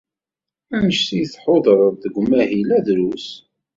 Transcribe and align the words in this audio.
Anect 0.75 1.09
ay 1.17 1.27
tḥudred 1.27 1.95
deg 2.03 2.15
umahil-a 2.21 2.79
drus. 2.85 3.27